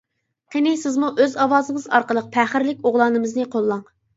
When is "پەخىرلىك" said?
2.39-2.81